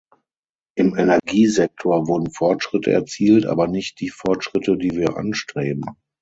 [0.73, 5.83] Im Energiesektor wurden Fortschritte erzielt, aber nicht die Fortschritte, die wir anstreben.